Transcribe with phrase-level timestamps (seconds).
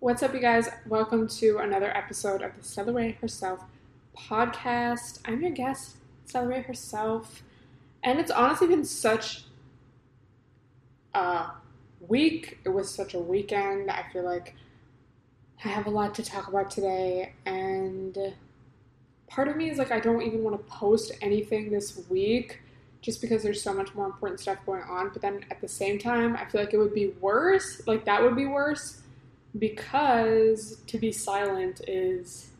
[0.00, 0.68] What's up, you guys?
[0.86, 3.64] Welcome to another episode of the Rae Herself
[4.16, 5.18] podcast.
[5.24, 5.96] I'm your guest,
[6.32, 7.42] Rae herself.
[8.04, 9.42] And it's honestly been such
[11.14, 11.46] a
[11.98, 12.58] week.
[12.64, 13.90] It was such a weekend.
[13.90, 14.54] I feel like
[15.64, 17.32] I have a lot to talk about today.
[17.44, 18.16] And
[19.26, 22.60] part of me is like, I don't even want to post anything this week
[23.00, 25.08] just because there's so much more important stuff going on.
[25.12, 27.84] But then at the same time, I feel like it would be worse.
[27.88, 29.02] Like, that would be worse
[29.58, 32.50] because to be silent is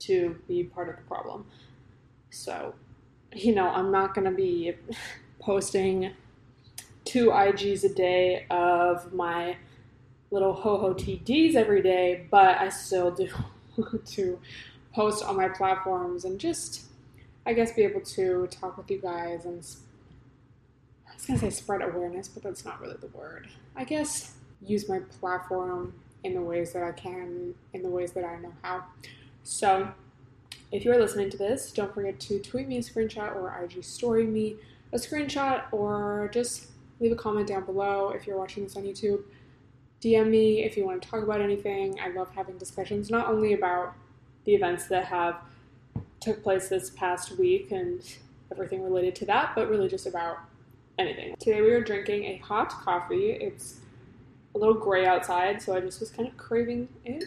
[0.00, 1.46] to be part of the problem.
[2.30, 2.74] So,
[3.34, 4.74] you know, I'm not going to be
[5.40, 6.12] posting
[7.04, 9.56] two IGs a day of my
[10.30, 13.28] little OOTDs every day, but I still do
[14.06, 14.38] to
[14.94, 16.82] post on my platforms and just,
[17.46, 19.64] I guess, be able to talk with you guys and
[21.08, 23.48] I was going to say spread awareness, but that's not really the word.
[23.76, 24.34] I guess
[24.66, 25.92] use my platform
[26.24, 28.84] in the ways that I can, in the ways that I know how.
[29.42, 29.88] So,
[30.72, 34.24] if you're listening to this, don't forget to tweet me a screenshot or IG story
[34.24, 34.56] me
[34.92, 36.66] a screenshot or just
[37.00, 39.22] leave a comment down below if you're watching this on YouTube.
[40.02, 41.98] DM me if you want to talk about anything.
[42.00, 43.94] I love having discussions not only about
[44.44, 45.36] the events that have
[46.20, 48.02] took place this past week and
[48.50, 50.38] everything related to that, but really just about
[50.98, 51.34] anything.
[51.38, 53.30] Today we are drinking a hot coffee.
[53.32, 53.80] It's
[54.54, 57.24] a little gray outside, so I just was kind of craving it.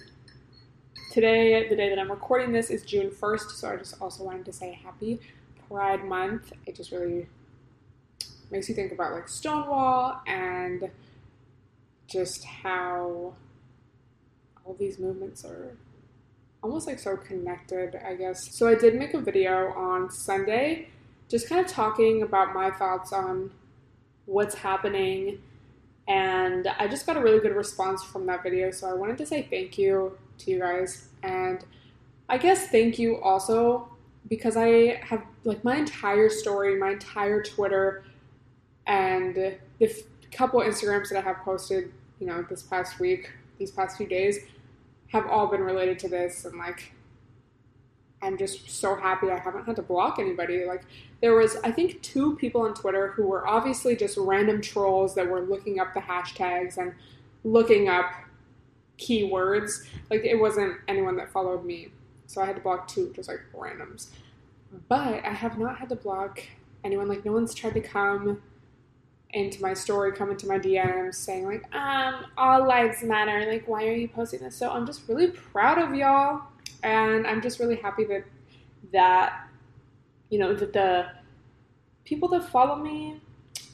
[1.12, 4.46] Today, the day that I'm recording this, is June 1st, so I just also wanted
[4.46, 5.20] to say happy
[5.68, 6.54] Pride Month.
[6.66, 7.28] It just really
[8.52, 10.90] makes you think about like Stonewall and
[12.08, 13.34] just how
[14.66, 15.76] all these movements are
[16.62, 18.56] almost like so connected, I guess.
[18.56, 20.90] So I did make a video on Sunday
[21.30, 23.52] just kind of talking about my thoughts on
[24.26, 25.42] what's happening
[26.08, 28.72] and I just got a really good response from that video.
[28.72, 31.08] So I wanted to say thank you to you guys.
[31.24, 31.64] And
[32.28, 33.90] I guess thank you also
[34.30, 38.04] because I have like my entire story, my entire Twitter,
[38.88, 43.72] and the f- couple Instagrams that I have posted, you know, this past week, these
[43.72, 44.40] past few days,
[45.08, 46.46] have all been related to this.
[46.46, 46.94] And like,
[48.22, 50.66] I'm just so happy I haven't had to block anybody.
[50.66, 50.84] Like
[51.24, 55.26] there was I think two people on Twitter who were obviously just random trolls that
[55.26, 56.94] were looking up the hashtags and
[57.46, 58.12] looking up
[59.00, 59.88] keywords.
[60.10, 61.94] Like it wasn't anyone that followed me.
[62.28, 64.08] So I had to block two just like randoms.
[64.90, 66.44] But I have not had to block
[66.84, 68.42] anyone like no one's tried to come
[69.30, 73.50] into my story, come into my DMs saying like, um, all lives matter.
[73.50, 74.58] Like, why are you posting this?
[74.58, 76.42] So I'm just really proud of y'all
[76.84, 78.26] and I'm just really happy that
[78.92, 79.48] that
[80.34, 81.06] you know that the
[82.06, 83.22] people that follow me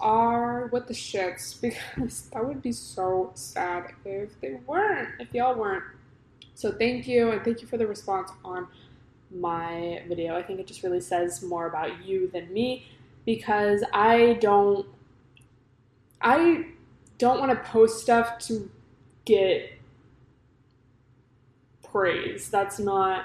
[0.02, 5.56] are with the shits because that would be so sad if they weren't, if y'all
[5.56, 5.86] weren't.
[6.56, 8.68] So thank you and thank you for the response on
[9.32, 10.36] my video.
[10.36, 12.90] I think it just really says more about you than me
[13.26, 14.86] because I don't
[16.20, 16.66] I
[17.20, 18.70] don't want to post stuff to
[19.24, 19.72] get
[21.84, 22.50] praise.
[22.50, 23.24] That's not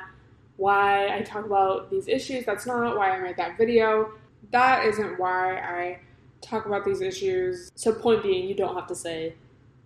[0.57, 2.45] why I talk about these issues.
[2.45, 4.13] That's not why I made that video.
[4.51, 6.01] That isn't why I
[6.41, 7.73] talk about these issues.
[7.75, 9.35] So, point being, you don't have to say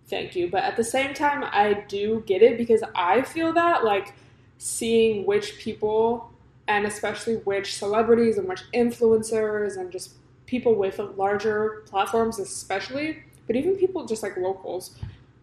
[0.07, 0.49] thank you.
[0.49, 4.13] But at the same time, I do get it because I feel that, like,
[4.57, 6.31] seeing which people
[6.67, 10.13] and especially which celebrities and which influencers and just
[10.45, 14.95] people with larger platforms, especially, but even people just like locals,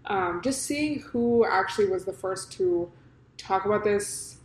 [0.05, 2.91] um, just seeing who actually was the first to
[3.37, 4.36] talk about this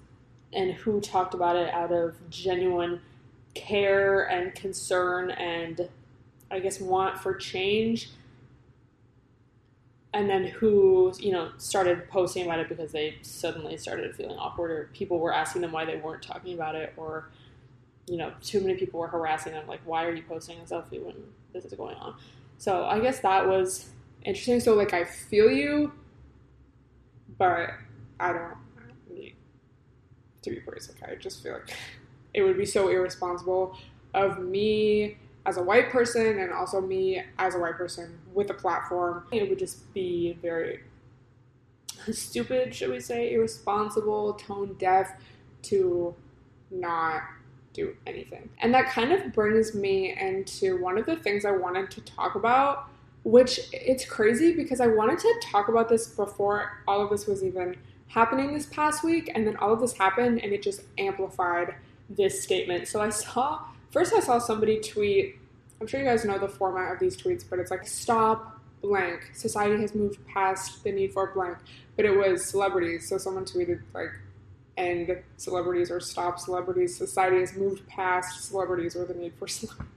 [0.53, 3.01] and who talked about it out of genuine
[3.53, 5.89] care and concern and
[6.49, 8.09] I guess want for change.
[10.13, 14.71] And then who you know started posting about it because they suddenly started feeling awkward
[14.71, 17.29] or people were asking them why they weren't talking about it or
[18.07, 21.01] you know too many people were harassing them like why are you posting a selfie
[21.01, 21.15] when
[21.53, 22.15] this is going on?
[22.57, 23.89] So i guess that was
[24.23, 24.59] interesting.
[24.59, 25.93] So like i feel you
[27.37, 27.69] but
[28.19, 28.57] i don't
[30.41, 30.93] to be praised.
[31.07, 31.75] I just feel like
[32.33, 33.77] it would be so irresponsible
[34.13, 38.53] of me as a white person and also me as a white person with a
[38.53, 39.25] platform.
[39.31, 40.81] It would just be very
[42.11, 45.13] stupid, should we say, irresponsible, tone deaf
[45.63, 46.15] to
[46.69, 47.23] not
[47.73, 48.49] do anything.
[48.59, 52.35] And that kind of brings me into one of the things I wanted to talk
[52.35, 52.89] about,
[53.23, 57.43] which it's crazy because I wanted to talk about this before all of this was
[57.43, 57.77] even
[58.11, 61.75] happening this past week, and then all of this happened and it just amplified
[62.09, 62.87] this statement.
[62.87, 63.61] So I saw,
[63.91, 65.37] first, I saw somebody tweet,
[65.79, 69.31] I'm sure you guys know the format of these tweets, but it's like, stop blank.
[69.33, 71.57] Society has moved past the need for blank.
[71.95, 73.07] But it was celebrities.
[73.07, 74.11] So someone tweeted, like,
[74.77, 76.95] end celebrities or stop celebrities.
[76.97, 79.87] Society has moved past celebrities or the need for celebrities.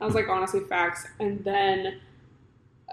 [0.00, 1.06] I was like, honestly, facts.
[1.18, 2.00] And then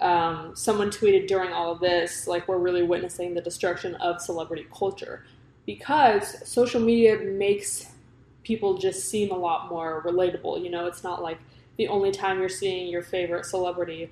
[0.00, 4.66] um, someone tweeted during all of this, like, we're really witnessing the destruction of celebrity
[4.72, 5.24] culture
[5.66, 7.90] because social media makes
[8.42, 10.62] people just seem a lot more relatable.
[10.62, 11.38] You know, it's not like
[11.76, 14.10] the only time you're seeing your favorite celebrity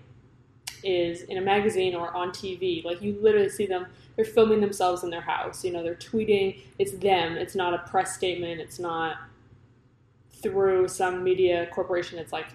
[0.82, 2.84] is in a magazine or on TV.
[2.84, 3.86] Like, you literally see them
[4.16, 5.62] they're filming themselves in their house.
[5.62, 6.60] You know, they're tweeting.
[6.78, 7.36] It's them.
[7.36, 8.60] It's not a press statement.
[8.60, 9.18] It's not
[10.42, 12.18] through some media corporation.
[12.18, 12.46] It's like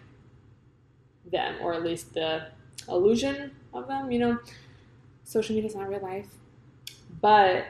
[1.31, 2.48] them, or at least the
[2.88, 4.12] illusion of them.
[4.12, 4.39] You know,
[5.24, 6.28] social media is not real life,
[7.22, 7.66] but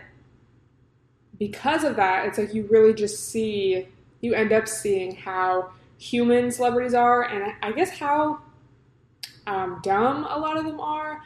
[1.37, 3.87] because of that, it's like you really just see.
[4.21, 8.39] You end up seeing how human celebrities are, and I guess how
[9.47, 11.21] um, dumb a lot of them are,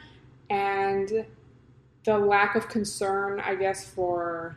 [0.48, 1.26] and
[2.04, 4.56] the lack of concern, I guess, for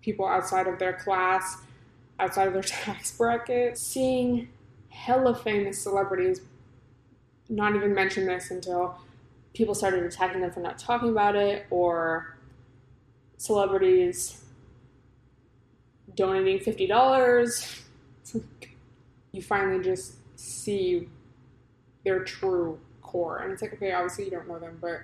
[0.00, 1.58] people outside of their class,
[2.18, 4.48] outside of their tax bracket, seeing
[4.88, 6.40] hella famous celebrities
[7.48, 8.98] not even mention this until
[9.54, 12.36] people started attacking them for not talking about it, or
[13.36, 14.44] celebrities
[16.14, 17.82] donating fifty dollars.
[19.32, 21.08] you finally just see
[22.04, 25.00] their true core, and it's like, okay, obviously you don't know them, but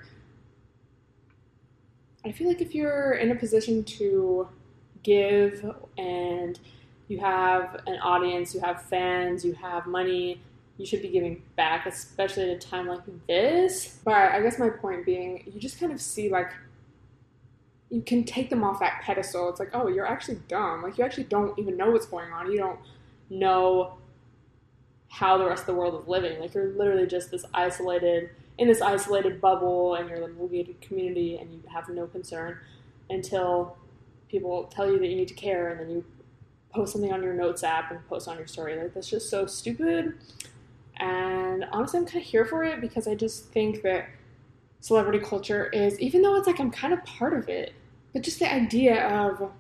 [2.25, 4.49] I feel like if you're in a position to
[5.03, 5.69] give
[5.99, 6.59] and
[7.09, 10.41] you have an audience, you have fans, you have money,
[10.79, 13.99] you should be giving back, especially at a time like this.
[14.05, 16.51] But I guess my point being, you just kind of see like
[17.91, 19.51] you can take them off that pedestal.
[19.51, 20.83] It's like, oh, you're actually dumb.
[20.83, 22.51] Like you actually don't even know what's going on.
[22.51, 22.79] You don't
[23.29, 23.99] know
[25.11, 26.41] how the rest of the world is living.
[26.41, 30.81] Like you're literally just this isolated in this isolated bubble and you're in a gated
[30.81, 32.59] community and you have no concern
[33.11, 33.77] until
[34.29, 36.05] people tell you that you need to care and then you
[36.71, 38.77] post something on your notes app and post on your story.
[38.77, 40.15] Like that's just so stupid.
[41.03, 44.09] And honestly, I'm kind of here for it because I just think that
[44.81, 47.73] celebrity culture is, even though it's like I'm kind of part of it,
[48.13, 49.51] but just the idea of,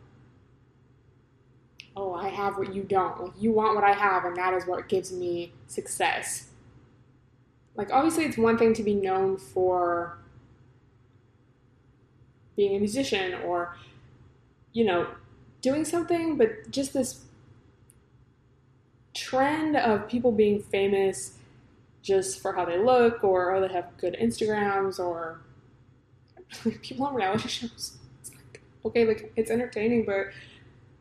[1.96, 3.20] oh, I have what you don't.
[3.22, 6.48] Like you want what I have, and that is what gives me success
[7.74, 10.18] like obviously it's one thing to be known for
[12.56, 13.76] being a musician or
[14.72, 15.06] you know
[15.62, 17.24] doing something but just this
[19.14, 21.38] trend of people being famous
[22.02, 25.40] just for how they look or oh they have good instagrams or
[26.82, 27.96] people on reality shows
[28.30, 30.26] like, okay like it's entertaining but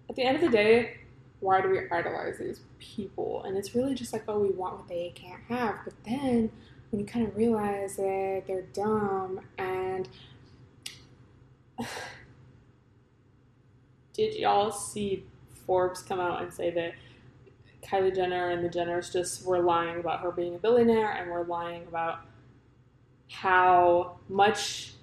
[0.09, 0.97] at the end of the day
[1.41, 3.43] why do we idolize these people?
[3.43, 5.75] And it's really just like, oh, we want what they can't have.
[5.83, 6.49] But then
[6.91, 10.07] when you kind of realize that they're dumb and
[14.13, 15.25] did y'all see
[15.65, 16.93] Forbes come out and say that
[17.91, 21.43] Kylie Jenner and the Jenners just were lying about her being a billionaire and were
[21.43, 22.21] lying about
[23.29, 24.93] how much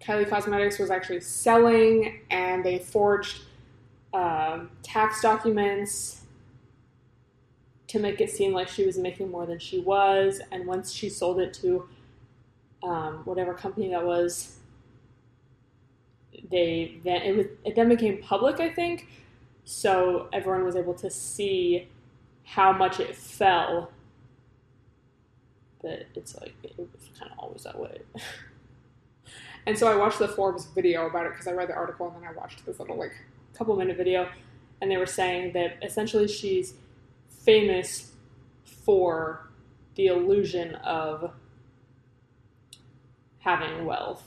[0.00, 3.42] Kylie Cosmetics was actually selling and they forged
[4.14, 6.22] um, tax documents
[7.88, 10.40] to make it seem like she was making more than she was.
[10.50, 11.88] And once she sold it to
[12.82, 14.56] um, whatever company that was,
[16.50, 19.08] they then it was it then became public, I think.
[19.64, 21.88] So everyone was able to see
[22.50, 23.92] how much it fell.
[25.80, 26.88] But it's like it was
[27.18, 28.00] kind of always that way.
[29.66, 32.16] and so I watched the Forbes video about it because I read the article and
[32.16, 33.12] then I watched this little like
[33.54, 34.28] couple minute video,
[34.80, 36.74] and they were saying that essentially she's
[37.28, 38.12] famous
[38.64, 39.48] for
[39.94, 41.32] the illusion of
[43.38, 44.24] having wealth.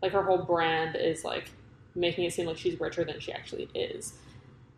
[0.00, 1.50] Like her whole brand is like
[1.94, 4.14] making it seem like she's richer than she actually is.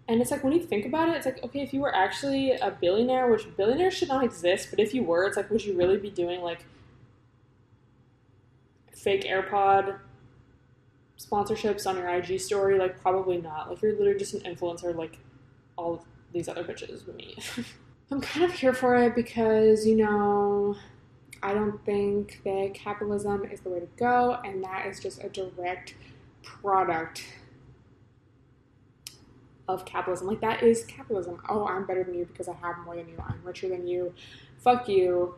[0.09, 2.53] And it's like when you think about it, it's like, okay, if you were actually
[2.53, 5.77] a billionaire, which billionaires should not exist, but if you were, it's like, would you
[5.77, 6.65] really be doing like
[8.93, 9.99] fake AirPod
[11.19, 12.79] sponsorships on your IG story?
[12.79, 13.71] Like, probably not.
[13.71, 15.19] Like, you're literally just an influencer like
[15.77, 16.01] all of
[16.33, 17.37] these other bitches, with me.
[18.11, 20.77] I'm kind of here for it because, you know,
[21.43, 25.29] I don't think that capitalism is the way to go, and that is just a
[25.29, 25.95] direct
[26.43, 27.25] product
[29.69, 30.27] of capitalism.
[30.27, 31.41] Like, that is capitalism.
[31.49, 33.17] Oh, I'm better than you because I have more than you.
[33.27, 34.15] I'm richer than you.
[34.59, 35.35] Fuck you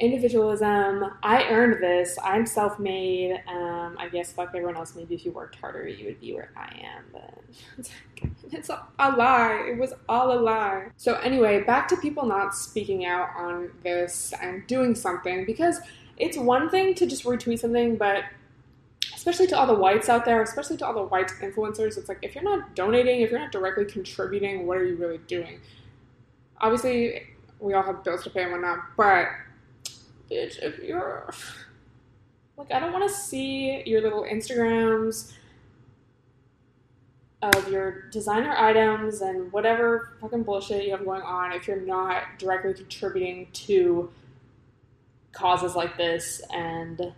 [0.00, 1.04] individualism.
[1.22, 2.18] I earned this.
[2.24, 3.42] I'm self made.
[3.46, 4.96] Um, I guess fuck everyone else.
[4.96, 7.04] Maybe if you worked harder, you would be where I am.
[7.12, 9.68] But it's, a lie.
[9.70, 10.88] It was all a lie.
[10.96, 15.78] So, anyway, back to people not speaking out on this and doing something because
[16.16, 18.24] it's one thing to just retweet something, but
[19.20, 22.20] especially to all the whites out there, especially to all the white influencers, it's like
[22.22, 25.60] if you're not donating, if you're not directly contributing, what are you really doing?
[26.58, 27.26] Obviously,
[27.58, 29.26] we all have bills to pay and whatnot, but
[30.30, 31.30] bitch, if you're
[32.56, 35.34] like, I don't want to see your little Instagrams
[37.42, 42.38] of your designer items and whatever fucking bullshit you have going on if you're not
[42.38, 44.10] directly contributing to
[45.32, 47.12] causes like this and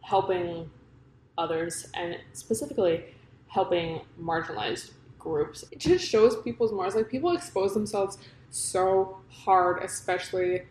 [0.00, 0.70] helping
[1.36, 3.04] others and specifically
[3.48, 5.64] helping marginalized groups.
[5.72, 6.94] It just shows people's morals.
[6.94, 8.18] Like people expose themselves
[8.50, 10.62] so hard, especially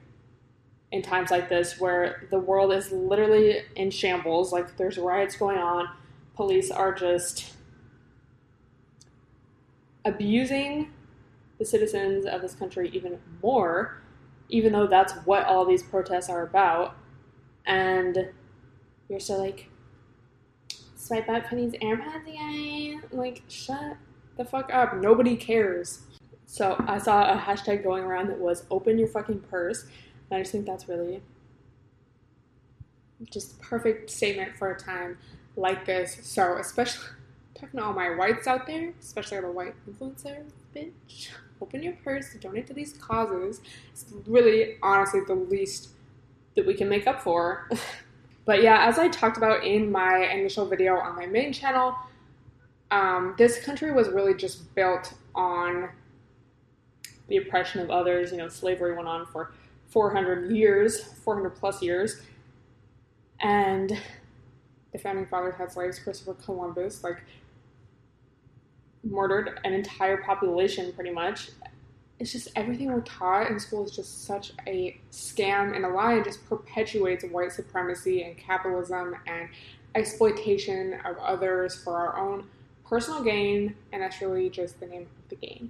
[0.91, 5.57] in times like this where the world is literally in shambles, like there's riots going
[5.57, 5.87] on,
[6.35, 7.53] police are just
[10.05, 10.91] abusing
[11.57, 14.01] the citizens of this country even more,
[14.49, 16.95] even though that's what all these protests are about.
[17.65, 18.29] And
[19.09, 19.69] you're still like,
[21.03, 23.03] swipe up for these AirPods again.
[23.11, 23.97] Like, shut
[24.37, 24.95] the fuck up.
[24.95, 26.01] Nobody cares.
[26.45, 29.83] So I saw a hashtag going around that was open your fucking purse.
[30.29, 31.21] And I just think that's really
[33.31, 35.17] just perfect statement for a time
[35.55, 36.17] like this.
[36.23, 37.07] So, especially
[37.55, 41.29] talking to all my whites out there, especially the white influencers, bitch,
[41.61, 43.61] open your purse, donate to these causes.
[43.91, 45.89] It's really, honestly, the least
[46.55, 47.69] that we can make up for.
[48.45, 51.95] but yeah, as I talked about in my initial video on my main channel,
[52.91, 55.89] um, this country was really just built on
[57.27, 58.31] the oppression of others.
[58.31, 59.53] You know, slavery went on for
[59.87, 62.21] 400 years, 400 plus years.
[63.39, 63.97] And
[64.91, 65.99] the founding fathers had slaves.
[65.99, 67.23] Christopher Columbus, like,
[69.03, 71.49] murdered an entire population pretty much.
[72.23, 76.13] It's just everything we're taught in school is just such a scam and a lie.
[76.13, 79.49] It just perpetuates white supremacy and capitalism and
[79.93, 82.47] exploitation of others for our own
[82.85, 83.75] personal gain.
[83.91, 85.69] And that's really just the name of the game.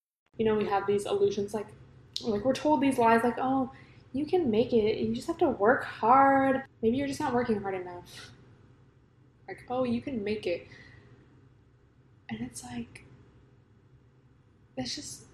[0.41, 1.67] you know, we have these illusions like
[2.21, 3.71] like we're told these lies like, oh,
[4.11, 4.97] you can make it.
[4.97, 6.63] You just have to work hard.
[6.81, 8.31] Maybe you're just not working hard enough.
[9.47, 10.65] Like, oh, you can make it.
[12.31, 13.05] And it's like
[14.77, 15.25] it's just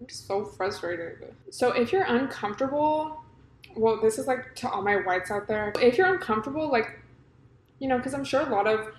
[0.00, 1.34] I'm just so frustrated.
[1.50, 3.20] So if you're uncomfortable,
[3.74, 5.72] well, this is like to all my whites out there.
[5.82, 7.00] If you're uncomfortable, like,
[7.80, 8.92] you know, because I'm sure a lot of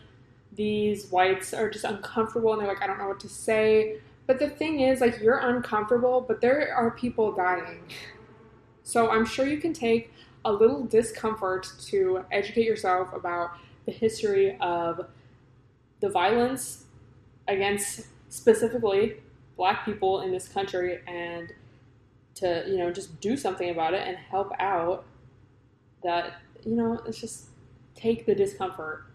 [0.57, 4.01] these whites are just uncomfortable and they're like, I don't know what to say.
[4.27, 7.82] But the thing is, like, you're uncomfortable, but there are people dying.
[8.84, 10.12] So I'm sure you can take
[10.46, 13.51] a little discomfort to educate yourself about
[13.86, 15.08] the history of
[16.00, 16.86] the violence
[17.48, 19.17] against specifically
[19.58, 21.53] black people in this country and
[22.36, 25.05] to, you know, just do something about it and help out
[26.03, 27.46] that, you know, it's just
[27.96, 29.05] take the discomfort.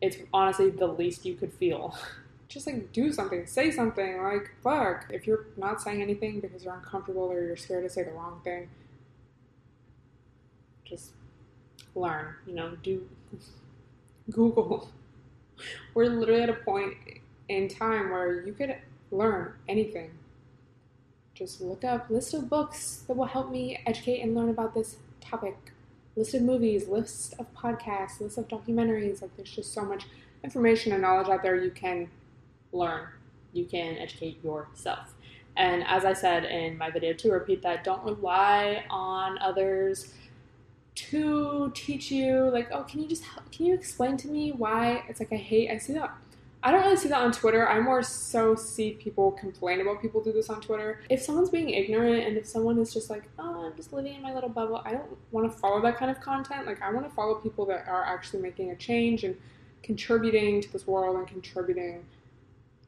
[0.00, 1.94] It's honestly the least you could feel.
[2.52, 4.22] just like do something, say something.
[4.22, 5.06] Like, fuck.
[5.10, 8.40] If you're not saying anything because you're uncomfortable or you're scared to say the wrong
[8.44, 8.68] thing,
[10.84, 11.12] just
[11.94, 12.34] learn.
[12.46, 13.08] You know, do
[14.30, 14.90] Google.
[15.94, 16.94] We're literally at a point
[17.48, 18.76] in time where you could
[19.10, 20.10] learn anything.
[21.34, 24.96] Just look up list of books that will help me educate and learn about this
[25.20, 25.56] topic.
[26.14, 29.22] List of movies, list of podcasts, list of documentaries.
[29.22, 30.04] Like, there's just so much
[30.44, 32.08] information and knowledge out there you can
[32.72, 33.08] learn.
[33.52, 35.14] You can educate yourself.
[35.56, 40.14] And as I said in my video to repeat that, don't rely on others
[40.94, 45.04] to teach you like, oh, can you just help, can you explain to me why?
[45.08, 46.14] It's like I hate I see that
[46.64, 47.68] I don't really see that on Twitter.
[47.68, 51.00] I more so see people complain about people do this on Twitter.
[51.10, 54.22] If someone's being ignorant and if someone is just like, oh, I'm just living in
[54.22, 56.66] my little bubble, I don't want to follow that kind of content.
[56.66, 59.36] Like, I want to follow people that are actually making a change and
[59.82, 62.04] contributing to this world and contributing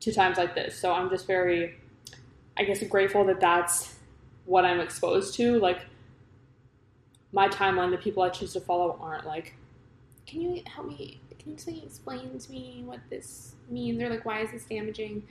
[0.05, 0.79] to times like this.
[0.79, 1.77] So I'm just very,
[2.57, 3.97] I guess, grateful that that's
[4.45, 5.59] what I'm exposed to.
[5.59, 5.87] Like,
[7.33, 9.55] my timeline, the people I choose to follow aren't like,
[10.27, 11.21] can you help me?
[11.39, 14.01] Can you explain to me what this means?
[14.03, 15.23] Or like, why is this damaging?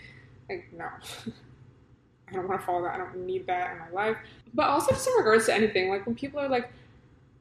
[0.50, 0.86] Like, no.
[2.30, 2.96] I don't want to follow that.
[2.96, 4.18] I don't need that in my life.
[4.54, 6.70] But also just in regards to anything, like when people are like,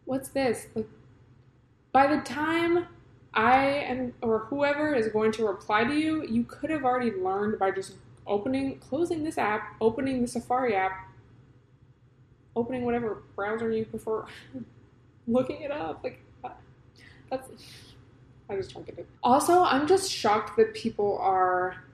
[0.04, 0.66] what's this?
[0.74, 0.88] Like,
[1.92, 2.86] by the time
[3.34, 7.58] I am, or whoever is going to reply to you, you could have already learned
[7.58, 7.94] by just
[8.26, 11.08] opening, closing this app, opening the Safari app,
[12.54, 14.26] opening whatever browser you prefer,
[15.26, 16.04] looking it up.
[16.04, 16.50] Like, uh,
[17.30, 17.48] that's
[18.52, 19.08] I just don't get it.
[19.22, 21.84] Also, I'm just shocked that people are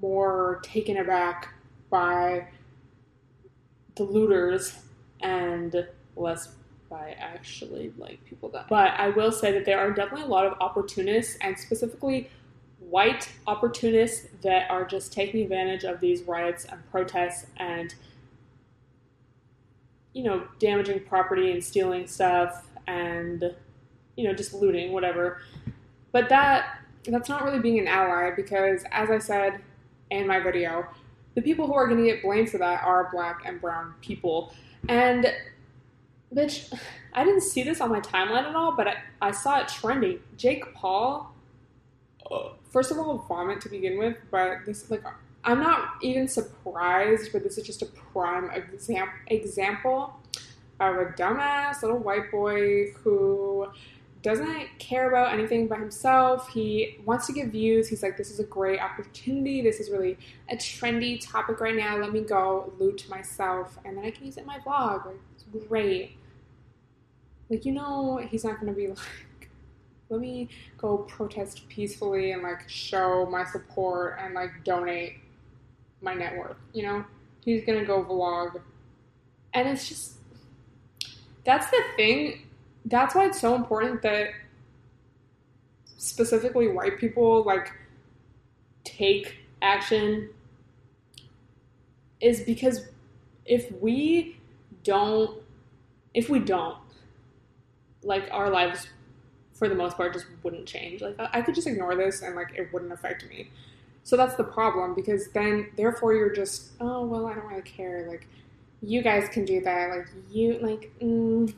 [0.00, 1.54] more taken aback
[1.90, 2.48] by
[3.96, 4.76] the looters
[5.20, 6.54] and less
[6.94, 8.68] by actually like people that.
[8.68, 12.30] But I will say that there are definitely a lot of opportunists and specifically
[12.78, 17.94] white opportunists that are just taking advantage of these riots and protests and
[20.12, 23.54] you know damaging property and stealing stuff and
[24.16, 25.40] you know, just looting, whatever.
[26.12, 29.60] But that that's not really being an ally because, as I said
[30.10, 30.86] in my video,
[31.34, 34.54] the people who are going to get blamed for that are black and brown people.
[34.88, 35.26] And,
[36.32, 36.72] bitch,
[37.12, 40.20] I didn't see this on my timeline at all, but I, I saw it trending.
[40.36, 41.34] Jake Paul,
[42.30, 42.54] oh.
[42.70, 45.02] first of all, vomit to begin with, but this, like,
[45.44, 50.18] I'm not even surprised, but this is just a prime exam- example
[50.80, 53.68] of a dumbass little white boy who
[54.24, 56.48] doesn't care about anything but himself.
[56.48, 57.88] He wants to give views.
[57.88, 59.60] He's like, this is a great opportunity.
[59.60, 60.16] This is really
[60.50, 61.98] a trendy topic right now.
[61.98, 65.12] Let me go loot to myself, and then I can use it in my vlog.
[65.34, 66.16] It's great.
[67.50, 69.50] Like, you know, he's not going to be like,
[70.08, 75.18] let me go protest peacefully and like show my support and like donate
[76.00, 76.56] my net worth.
[76.72, 77.04] You know,
[77.44, 78.58] he's going to go vlog.
[79.52, 80.14] And it's just,
[81.44, 82.43] that's the thing
[82.86, 84.30] that's why it's so important that
[85.96, 87.72] specifically white people like
[88.84, 90.28] take action
[92.20, 92.88] is because
[93.46, 94.36] if we
[94.82, 95.42] don't
[96.12, 96.76] if we don't
[98.02, 98.88] like our lives
[99.54, 101.00] for the most part just wouldn't change.
[101.00, 103.50] Like i could just ignore this and like it wouldn't affect me.
[104.02, 108.06] So that's the problem because then therefore you're just oh well i don't really care.
[108.08, 108.26] Like
[108.82, 109.90] you guys can do that.
[109.90, 111.50] Like you like mm,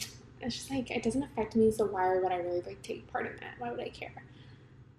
[0.47, 3.27] it's just like it doesn't affect me, so why would I really like take part
[3.27, 3.55] in that?
[3.59, 4.13] Why would I care?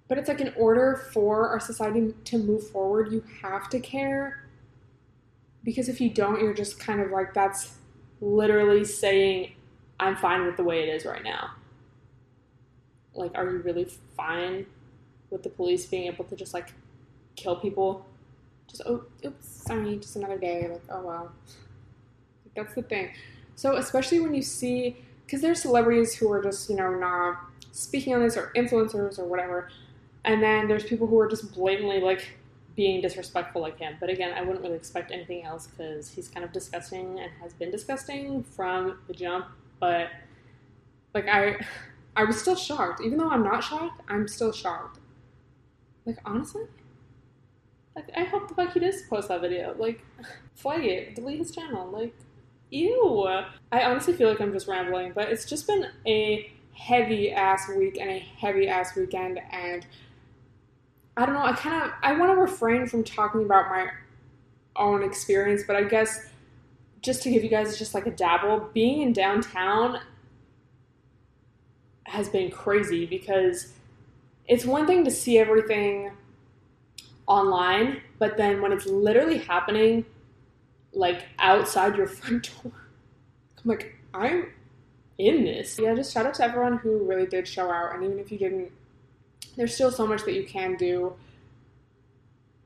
[0.07, 4.43] But it's like in order for our society to move forward, you have to care.
[5.63, 7.75] Because if you don't, you're just kind of like that's
[8.21, 9.53] literally saying
[9.99, 11.51] I'm fine with the way it is right now.
[13.13, 14.65] Like, are you really fine
[15.29, 16.73] with the police being able to just like
[17.35, 18.05] kill people?
[18.67, 20.67] Just oh, oops, sorry, just another day.
[20.69, 21.31] Like, oh well.
[22.55, 23.11] That's the thing.
[23.55, 27.37] So especially when you see because there's celebrities who are just you know not
[27.71, 29.69] speaking on this or influencers or whatever,
[30.25, 32.37] and then there's people who are just blatantly like
[32.75, 33.97] being disrespectful like him.
[33.99, 37.53] But again, I wouldn't really expect anything else because he's kind of disgusting and has
[37.53, 39.47] been disgusting from the jump.
[39.79, 40.09] But
[41.13, 41.57] like I,
[42.15, 44.01] I was still shocked, even though I'm not shocked.
[44.07, 44.99] I'm still shocked.
[46.05, 46.63] Like honestly,
[47.97, 49.75] like I hope the fuck he does post that video.
[49.77, 50.01] Like,
[50.55, 51.89] flag it, delete his channel.
[51.89, 52.15] Like,
[52.69, 53.27] Ew.
[53.71, 57.97] I honestly feel like I'm just rambling, but it's just been a heavy ass week
[57.99, 59.85] and a heavy ass weekend and
[61.15, 63.89] I don't know, I kind of I want to refrain from talking about my
[64.75, 66.29] own experience, but I guess
[67.01, 69.99] just to give you guys just like a dabble, being in downtown
[72.05, 73.73] has been crazy because
[74.47, 76.11] it's one thing to see everything
[77.25, 80.05] online, but then when it's literally happening
[80.97, 82.71] like outside your front door.
[83.57, 84.47] I'm like, I'm
[85.17, 85.79] in this.
[85.79, 87.95] Yeah, just shout out to everyone who really did show out.
[87.95, 88.71] And even if you didn't,
[89.55, 91.13] there's still so much that you can do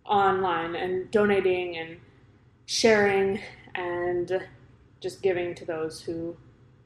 [0.05, 1.97] online and donating and
[2.65, 3.39] sharing
[3.75, 4.41] and
[4.99, 6.35] just giving to those who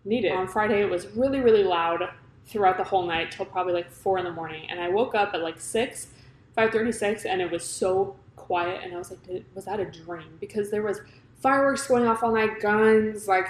[0.03, 0.31] need it.
[0.31, 2.09] On Friday, it was really, really loud
[2.45, 4.69] throughout the whole night till probably like four in the morning.
[4.69, 6.07] And I woke up at like six,
[6.55, 8.83] 5:36, and it was so quiet.
[8.83, 10.37] And I was like, was that a dream?
[10.39, 11.01] Because there was
[11.41, 13.47] fireworks going off all night, guns, like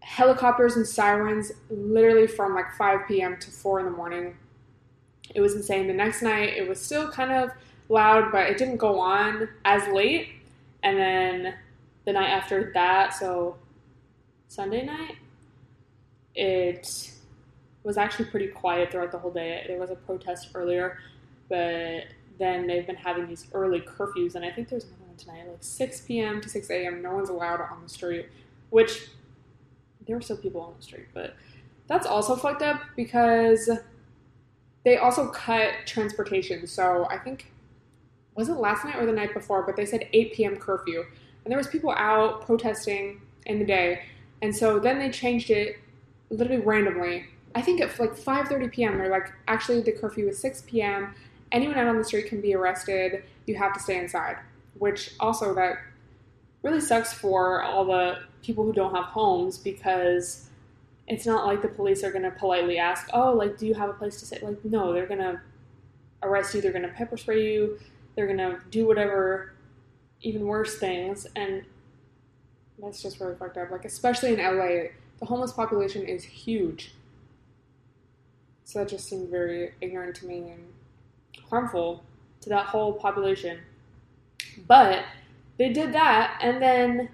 [0.00, 3.38] helicopters and sirens, literally from like 5 p.m.
[3.38, 4.36] to 4 in the morning.
[5.34, 5.86] It was insane.
[5.86, 7.50] The next night, it was still kind of
[7.88, 10.28] loud, but it didn't go on as late.
[10.82, 11.54] And then
[12.04, 13.56] the night after that, so
[14.48, 15.16] Sunday night,
[16.34, 17.12] it
[17.84, 19.64] was actually pretty quiet throughout the whole day.
[19.66, 20.98] There was a protest earlier,
[21.48, 22.04] but
[22.38, 24.86] then they've been having these early curfews, and I think there's
[25.16, 26.40] tonight, like 6 p.m.
[26.40, 27.02] to 6 a.m.
[27.02, 28.26] No one's allowed on the street,
[28.70, 29.08] which
[30.06, 31.34] there were still people on the street, but
[31.86, 33.70] that's also fucked up because
[34.84, 36.66] they also cut transportation.
[36.66, 37.52] So I think
[38.34, 40.56] was it last night or the night before, but they said 8 p.m.
[40.56, 41.04] curfew,
[41.44, 44.04] and there was people out protesting in the day,
[44.40, 45.76] and so then they changed it
[46.30, 47.26] literally randomly.
[47.54, 48.98] I think at like 5:30 p.m.
[48.98, 51.14] they're like, actually the curfew is 6 p.m.
[51.52, 53.24] Anyone out on the street can be arrested.
[53.46, 54.38] You have to stay inside.
[54.78, 55.78] Which also that
[56.62, 60.48] really sucks for all the people who don't have homes because
[61.08, 63.90] it's not like the police are going to politely ask, "Oh, like do you have
[63.90, 65.40] a place to stay?" Like no, they're going to
[66.22, 67.78] arrest you, they're going to pepper spray you,
[68.14, 69.52] they're going to do whatever
[70.20, 71.64] even worse things and
[72.78, 73.70] that's just really fucked up.
[73.70, 74.88] Like especially in LA,
[75.20, 76.92] the homeless population is huge.
[78.64, 80.64] So that just seemed very ignorant to me and
[81.48, 82.02] harmful
[82.40, 83.60] to that whole population.
[84.66, 85.04] But
[85.58, 87.08] they did that, and then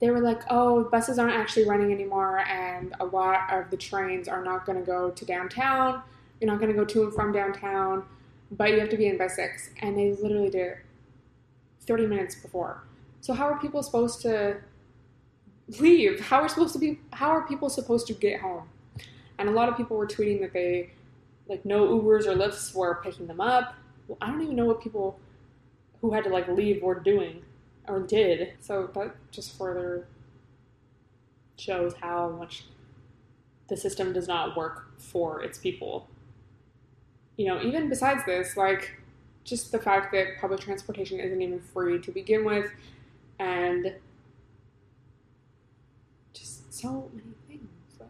[0.00, 4.28] they were like, oh, buses aren't actually running anymore, and a lot of the trains
[4.28, 6.02] are not going to go to downtown.
[6.40, 8.04] You're not going to go to and from downtown,
[8.52, 9.70] but you have to be in by six.
[9.82, 10.78] And they literally did it
[11.80, 12.84] 30 minutes before.
[13.20, 14.58] So, how are people supposed to
[15.80, 16.20] leave?
[16.20, 17.00] How are supposed to be?
[17.12, 18.68] How are people supposed to get home?
[19.38, 20.90] And a lot of people were tweeting that they,
[21.48, 23.74] like, no Ubers or Lyfts were picking them up.
[24.06, 25.18] Well, I don't even know what people
[26.00, 27.42] who had to like leave were doing
[27.86, 28.52] or did.
[28.60, 30.06] So that just further
[31.56, 32.64] shows how much
[33.68, 36.08] the system does not work for its people.
[37.36, 39.00] You know, even besides this, like
[39.44, 42.70] just the fact that public transportation isn't even free to begin with,
[43.38, 43.94] and
[46.32, 47.68] just so many things.
[47.98, 48.08] Like,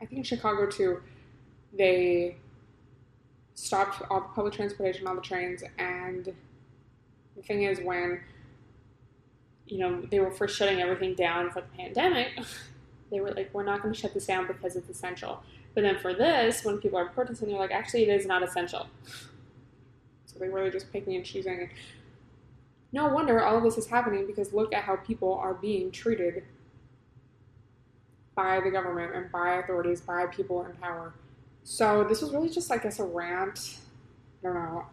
[0.00, 1.00] I think in Chicago too,
[1.76, 2.36] they
[3.54, 6.32] stopped all public transportation, all the trains, and
[7.36, 8.20] the thing is when
[9.66, 12.28] you know they were first shutting everything down for the pandemic,
[13.10, 15.42] they were like, "We're not going to shut this down because it's essential."
[15.74, 18.88] But then for this, when people are protesting, they're like, "Actually, it is not essential."
[20.26, 21.70] So they really just picking and choosing.
[22.90, 26.42] No wonder all of this is happening because look at how people are being treated
[28.34, 31.14] by the government and by authorities, by people in power.
[31.62, 33.78] So this was really just, I guess, a rant.
[34.40, 34.86] I don't know.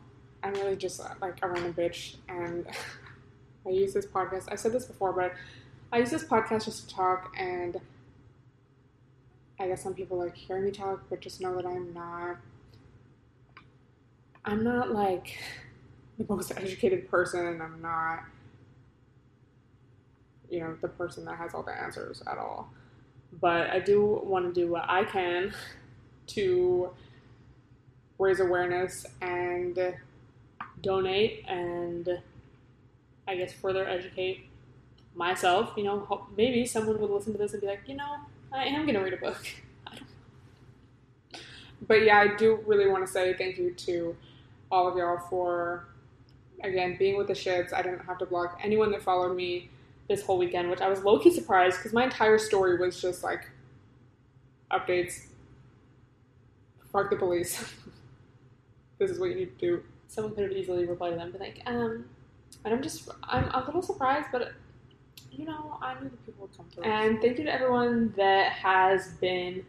[0.43, 2.65] I'm really just uh, like a random bitch, and
[3.65, 4.45] I use this podcast.
[4.51, 5.33] I said this before, but
[5.91, 7.79] I use this podcast just to talk, and
[9.59, 12.37] I guess some people like hearing me talk, but just know that I'm not.
[14.43, 15.37] I'm not like
[16.17, 18.23] the most educated person, and I'm not,
[20.49, 22.71] you know, the person that has all the answers at all.
[23.39, 25.53] But I do want to do what I can
[26.27, 26.89] to
[28.17, 29.77] raise awareness and
[30.81, 32.21] donate and
[33.27, 34.47] I guess further educate
[35.15, 35.73] myself.
[35.77, 38.15] You know, maybe someone would listen to this and be like, you know,
[38.51, 39.45] I am going to read a book.
[41.87, 44.15] But yeah, I do really want to say thank you to
[44.71, 45.87] all of y'all for,
[46.63, 47.73] again, being with the shits.
[47.73, 49.69] I didn't have to block anyone that followed me
[50.07, 53.23] this whole weekend, which I was low key surprised because my entire story was just
[53.23, 53.49] like
[54.71, 55.25] updates.
[56.91, 57.57] Fuck the police.
[58.99, 59.83] this is what you need to do.
[60.11, 62.03] Someone could have easily replied to them, but like, um,
[62.65, 64.51] and I'm just, I'm a little surprised, but
[65.31, 66.83] you know, I knew that people would come through.
[66.83, 69.65] And thank you to everyone that has been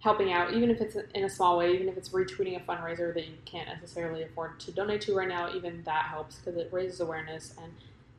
[0.00, 3.14] helping out, even if it's in a small way, even if it's retweeting a fundraiser
[3.14, 6.68] that you can't necessarily afford to donate to right now, even that helps because it
[6.72, 7.72] raises awareness and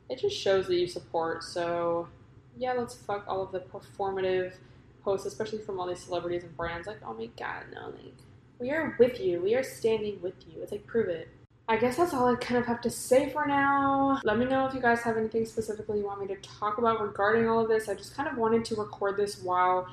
[0.08, 1.44] it just shows that you support.
[1.44, 2.08] So,
[2.56, 4.54] yeah, let's fuck all of the performative
[5.02, 6.86] posts, especially from all these celebrities and brands.
[6.86, 8.14] Like, oh my god, no, like,
[8.58, 9.40] we are with you.
[9.40, 10.62] We are standing with you.
[10.62, 11.28] It's like, prove it.
[11.66, 14.20] I guess that's all I kind of have to say for now.
[14.22, 17.00] Let me know if you guys have anything specifically you want me to talk about
[17.00, 17.88] regarding all of this.
[17.88, 19.88] I just kind of wanted to record this while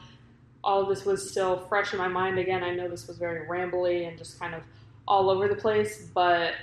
[0.64, 2.38] all of this was still fresh in my mind.
[2.40, 4.64] Again, I know this was very rambly and just kind of
[5.08, 6.54] all over the place, but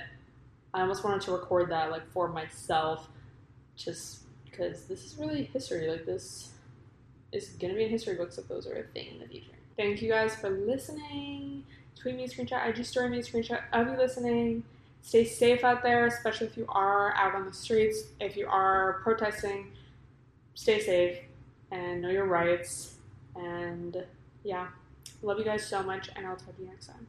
[0.75, 3.09] I almost wanted to record that like for myself
[3.75, 5.89] just because this is really history.
[5.89, 6.51] Like this
[7.31, 9.51] is gonna be in history books if those are a thing in the future.
[9.75, 11.63] Thank you guys for listening.
[11.99, 14.63] Tweet me a screenshot, IG story me a screenshot of you listening.
[15.01, 18.03] Stay safe out there, especially if you are out on the streets.
[18.21, 19.71] If you are protesting,
[20.55, 21.19] stay safe
[21.71, 22.95] and know your rights.
[23.35, 24.05] And
[24.43, 24.67] yeah,
[25.21, 27.07] love you guys so much, and I'll talk to you next time.